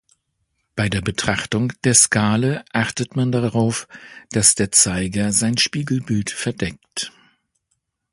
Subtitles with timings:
[0.75, 3.87] Bei der Betrachtung der Skale achtet man darauf,
[4.31, 7.11] dass der Zeiger sein Spiegelbild verdeckt.